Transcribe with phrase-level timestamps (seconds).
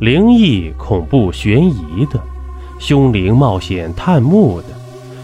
[0.00, 2.20] 灵异、恐怖、悬疑的，
[2.78, 4.68] 凶灵冒险探墓的，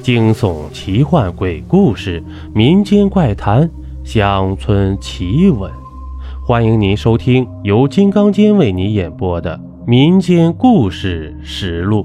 [0.02, 2.20] 惊悚、奇幻、鬼故事、
[2.52, 3.70] 民间怪谈、
[4.02, 5.70] 乡村奇闻，
[6.44, 9.56] 欢迎您收听由金刚间为您演播的
[9.86, 12.04] 《民间故事实录》。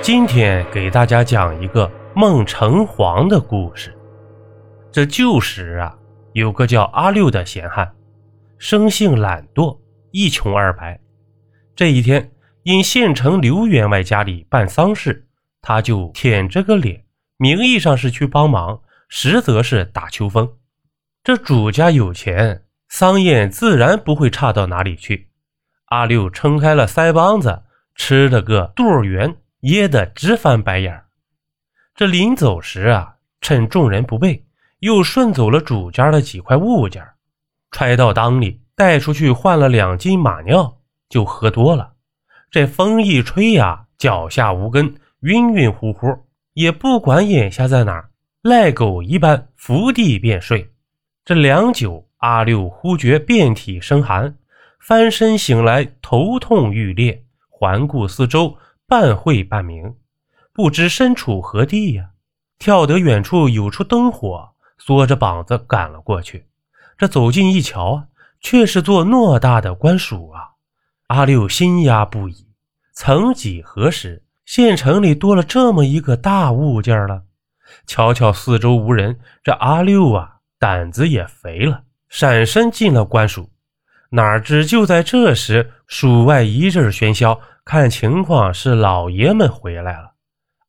[0.00, 3.92] 今天给大家讲一个孟城隍的故事。
[4.92, 5.96] 这旧时啊，
[6.32, 7.90] 有个叫阿六的闲汉。
[8.64, 9.78] 生性懒惰，
[10.10, 10.98] 一穷二白。
[11.76, 12.32] 这一天，
[12.62, 15.28] 因县城刘员外家里办丧事，
[15.60, 17.04] 他就舔着个脸，
[17.36, 20.50] 名义上是去帮忙，实则是打秋风。
[21.22, 25.28] 这主家有钱，丧宴自然不会差到哪里去。
[25.88, 31.02] 阿六撑开了腮帮子，吃了个肚圆，噎得直翻白眼。
[31.94, 34.46] 这临走时啊，趁众人不备，
[34.78, 37.06] 又顺走了主家的几块物件。
[37.74, 40.76] 揣到裆里，带出去换了两斤马尿，
[41.08, 41.94] 就喝多了。
[42.48, 46.06] 这风一吹呀，脚下无根，晕晕乎乎，
[46.52, 48.10] 也不管眼下在哪，
[48.42, 50.70] 赖狗一般伏地便睡。
[51.24, 54.36] 这良久，阿六忽觉遍体生寒，
[54.78, 59.96] 翻身醒来，头痛欲裂，环顾四周，半会半明，
[60.52, 62.10] 不知身处何地呀。
[62.60, 66.46] 跳得远处有处灯火，缩着膀子赶了过去。
[66.96, 68.04] 这走近一瞧啊，
[68.40, 70.50] 却是座偌大的官署啊！
[71.08, 72.46] 阿六心压不已。
[72.92, 77.22] 曾几何时，县城里多了这么一个大物件了？
[77.86, 83.50] 瞧瞧四周无人，这阿六啊，胆子也肥了，闪身进了官署。
[84.10, 90.12] 哪知就在这时，署外一阵喧嚣，看情况是老爷们回来了。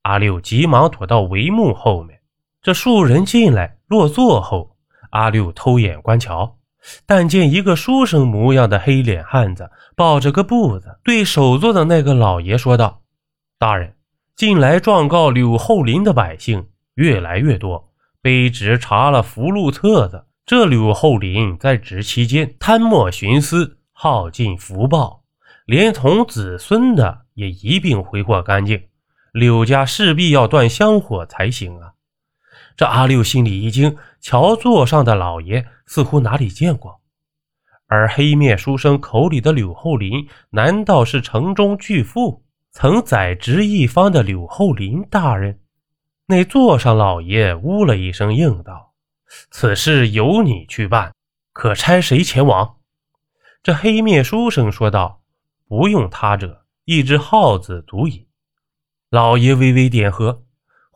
[0.02, 2.20] 阿六急忙躲到帷幕后面。
[2.62, 4.75] 这数人进来落座后。
[5.16, 6.58] 阿六偷眼观瞧，
[7.06, 13.02] 但见一个书生模样的黑脸汉子抱着个布子，对首座的那个老爷说道
[13.58, 13.94] ：“大人，
[14.36, 25.24] 近来状告柳后林的百姓越来越多，卑职查了福禄册子，这柳后林在职期间贪墨徇私，耗尽福报，
[25.66, 28.84] 连同子孙的也一并挥霍干净，
[29.32, 31.94] 柳家势必要断香火才行啊！”
[32.78, 37.00] 这阿六心里一惊，瞧座上的老爷似乎哪里见过，
[37.88, 45.60] 而黑面书生口里的柳厚林，难道是城中巨富、曾宰执一方的柳厚林大人？
[46.28, 48.94] 那座上老爷呜了一声，应道
[49.52, 51.14] ：“此事由你去办，
[51.54, 52.78] 可差谁前往？”
[53.64, 55.22] 这黑面书生说道
[55.70, 58.28] ：“不用他者，一只耗子足矣。”
[59.10, 60.44] 老爷微微点喝。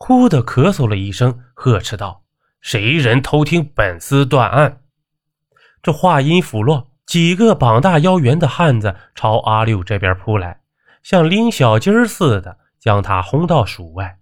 [0.02, 2.22] 忽地咳嗽了一声，呵斥道
[2.62, 4.80] ：“谁人偷听本司断案？”
[5.82, 10.62] 这话音甫落，几个膀大腰圆的汉子朝阿六这边扑来，
[11.02, 14.18] 像拎小鸡儿似的将他轰到署外。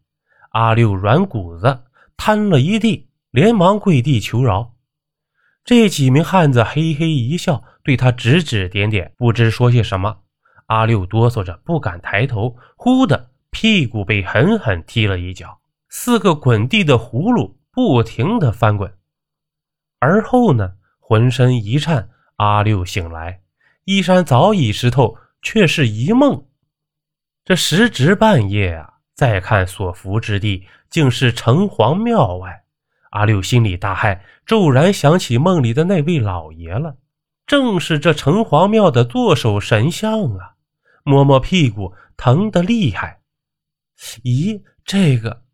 [0.51, 1.85] 阿六软骨子
[2.17, 4.75] 瘫了一地，连忙跪地求饶。
[5.65, 10.19] 这几名汉子嘿嘿一笑，对他指指点点，不知说些什么。
[10.67, 15.61] 阿六哆嗦着不敢抬头，忽的屁股被狠狠踢了一脚。
[15.89, 18.93] 四个滚地的葫芦不停地翻滚，
[19.99, 23.41] 而后呢，浑身一颤，阿六醒来，
[23.85, 26.45] 衣衫早已湿透，却是一梦。
[27.45, 32.65] 这时值半夜啊，再看所伏之地，竟是城隍庙外。
[33.11, 36.99] 阿六心里大骇，骤然想起梦里的那位老爷了，
[37.47, 40.57] 正是这城隍庙的坐守神像啊！
[41.05, 43.23] 摸摸屁股，疼得厉害。
[44.23, 45.45] 咦，这个？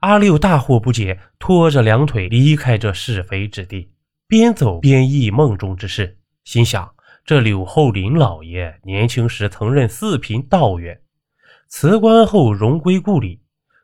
[0.00, 3.92] 阿六大惑不解，拖着两腿离开这是非之地，
[4.26, 6.90] 边走边忆梦中之事，心想：
[7.24, 10.98] 这柳厚林老爷年轻时曾任四品道员，
[11.68, 13.42] 辞官后荣归故里。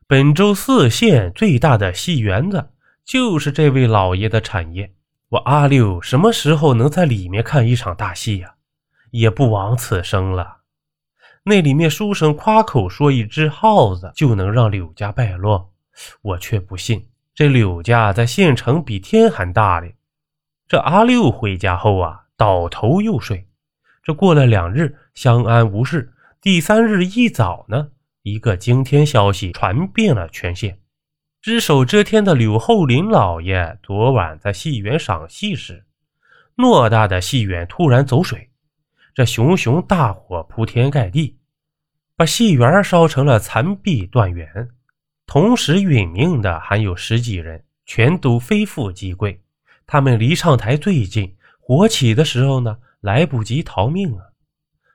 [0.08, 2.70] 本州四县最大的戏园子，
[3.04, 4.90] 就是这位老爷的产业。
[5.28, 8.54] 我阿六什么时候能在里面看一场大戏呀？
[9.10, 10.58] 也不枉此生了。
[11.44, 15.72] 那里面书生夸口说，一只耗子就能让柳家败落。
[16.22, 19.94] 我却不信，这柳家在县城比天还大哩。
[20.68, 23.46] 这阿六回家后啊，倒头又睡。
[24.02, 26.12] 这过了两日，相安无事。
[26.40, 27.88] 第三日一早呢，
[28.22, 30.78] 一个惊天消息传遍了全县。
[31.40, 35.84] 只手遮天的柳厚林老爷昨晚在戏园赏戏时，
[36.56, 38.50] 偌大的戏园突然走水，
[39.14, 41.38] 这熊熊大火铺天盖地，
[42.16, 44.68] 把戏园烧成了残壁断垣。
[45.26, 49.42] 同时殒命的还有十几人，全都非富即贵。
[49.86, 54.22] 他们离上台最近，火起的时候呢，来不及逃命啊！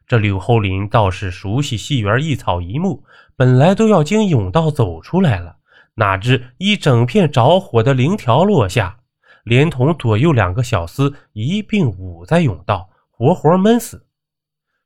[0.07, 3.03] 这柳厚林倒是熟悉戏园一草一木，
[3.35, 5.57] 本来都要经甬道走出来了，
[5.95, 8.99] 哪知一整片着火的灵条落下，
[9.43, 14.07] 连同左右两个小厮一并捂在甬道，活活闷死。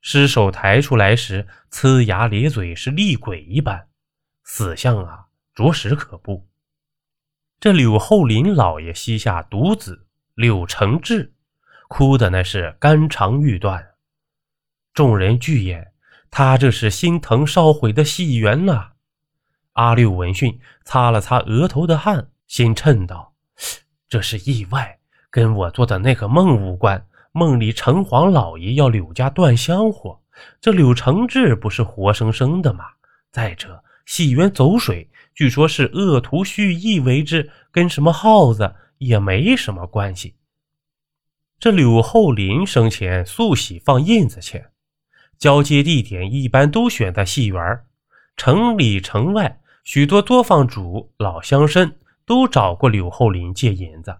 [0.00, 3.88] 尸首抬出来时，呲牙咧嘴，是厉鬼一般，
[4.44, 5.25] 死相啊，
[5.56, 6.46] 着实可怖。
[7.58, 11.32] 这柳厚林老爷膝下独子柳承志，
[11.88, 13.94] 哭的那是肝肠欲断。
[14.92, 15.92] 众人聚言
[16.30, 18.90] ：“他这是心疼烧毁的戏园呐。”
[19.72, 23.32] 阿六闻讯，擦了擦额头的汗，心忖道
[24.10, 24.98] ：“这是意外，
[25.30, 27.06] 跟我做的那个梦无关。
[27.32, 30.20] 梦里城隍老爷要柳家断香火，
[30.60, 32.84] 这柳承志不是活生生的吗？
[33.32, 40.34] 再者，戏园走水，据说是恶徒蓄意为之，跟什么耗子也没什么关系。
[41.60, 44.70] 这柳厚林生前素喜放印子钱。”
[45.38, 47.80] 交接地点一般都选在戏园
[48.38, 51.92] 城里城外许多作坊主、老乡绅
[52.24, 54.16] 都找过柳厚林借银子，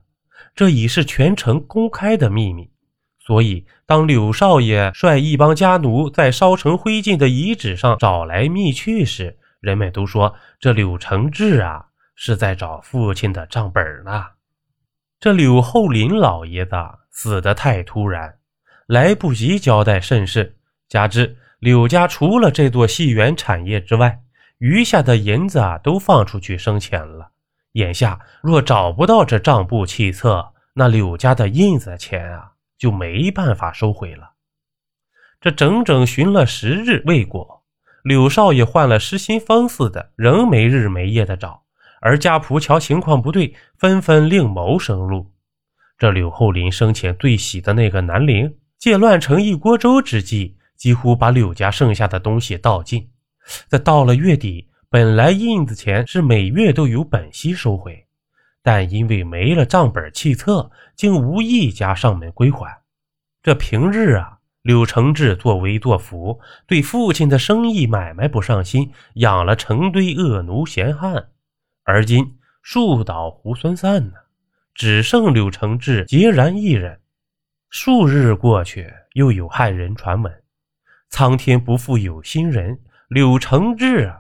[0.55, 2.71] 这已是全城公开的秘密。
[3.19, 14.27] 所以，当柳少爷率一帮家奴在烧成灰烬的遗址上找来觅去时，人们都说这柳承志啊是在找父亲的账本呢。
[15.19, 16.77] 这柳厚林老爷子
[17.11, 18.39] 死得太突然，
[18.87, 20.57] 来不及交代甚事。
[20.89, 24.21] 加之柳家除了这座戏园产业之外，
[24.59, 27.31] 余下的银子啊都放出去生钱了。
[27.73, 34.33] 眼下若找不到这账簿契册，那柳家的印子钱啊就没办法收回了。
[35.41, 37.56] 这整整寻了十日未果，
[38.07, 41.65] 柳少爷患了失心疯似的，仍没日没夜的找。
[42.01, 45.33] 而家仆瞧情况不对，纷纷另谋生路。
[45.99, 50.57] 这柳厚林生前最喜的那个南陵，借乱成一锅粥之际。
[50.77, 53.09] 几乎把柳家剩下的东西倒尽，
[53.67, 58.07] 在到了月底，本来印子钱是每月都有本息收回，
[58.63, 62.83] 但因为没了账本契册，竟无一家上门归还。
[63.43, 64.36] 这平日啊，
[64.67, 71.29] 柳承志作威作福，对父亲的生意买卖不上心，养了成堆恶奴闲汉，
[71.85, 74.15] 而今树倒猢狲散呢，
[74.75, 76.99] 只剩柳承志孑然一人。
[77.71, 80.43] 数日过去，又有骇人传闻。
[81.11, 84.13] 苍天不负有心人，柳承志，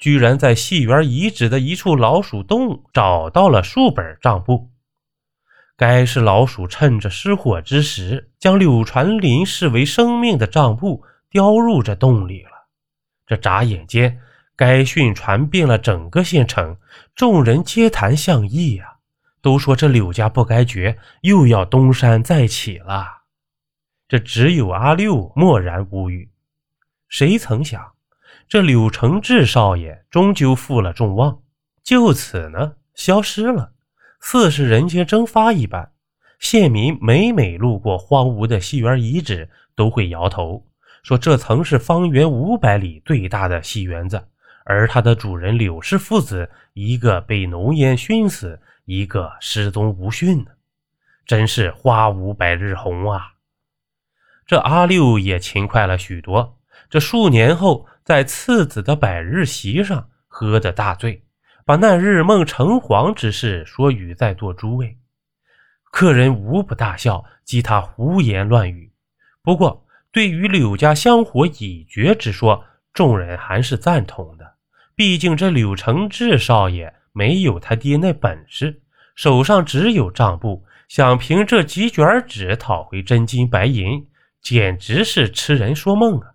[0.00, 4.71] 居然在戏园遗址的一处老鼠洞找到了数本账簿。
[5.76, 12.50] 该是老鼠趁着失火之时，将柳传林视为生命的账簿叼入这洞里了。
[13.26, 14.20] 这眨眼间，
[14.54, 16.76] 该讯传遍了整个县城，
[17.14, 18.86] 众人皆谈相议啊，
[19.40, 23.22] 都说这柳家不该绝，又要东山再起了。
[24.06, 26.30] 这只有阿六默然无语。
[27.08, 27.92] 谁曾想，
[28.46, 31.40] 这柳承志少爷终究负了众望，
[31.82, 33.72] 就此呢消失了，
[34.22, 35.92] 似是人间蒸发一般。
[36.38, 40.64] 县民每每路过荒芜的戏园遗址，都会摇头
[41.02, 44.28] 说：“这曾是方圆五百里最大的戏园子，
[44.64, 50.50] 而它的主人柳氏父子，一个被浓烟熏死，一个失踪无讯呢，
[51.26, 53.32] 真是花无百日红啊！”
[54.46, 56.58] 这阿六也勤快了许多。
[56.90, 61.24] 这数年后，在次子的百日席上喝得大醉，
[61.64, 64.96] 把那日梦城隍之事说与在座诸位
[65.92, 68.90] 客人无不大笑，讥他胡言乱语。
[69.42, 74.54] 不过，对于柳家香火已绝之说，众人还是赞同的。
[74.94, 78.82] 毕竟这柳承志少爷没有他爹那本事，
[79.14, 84.06] 手上只有账簿，想凭这几卷纸讨回真金白银，
[84.40, 86.28] 简直是痴人说梦啊！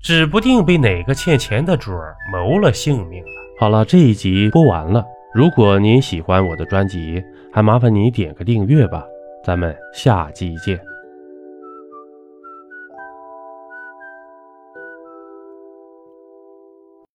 [0.00, 3.47] 指不定被哪个欠钱的主儿谋了性命了。
[3.60, 5.04] 好了，这一集播完了。
[5.34, 7.20] 如果您喜欢我的专辑，
[7.52, 9.04] 还麻烦您点个订阅吧。
[9.42, 10.78] 咱们下集见。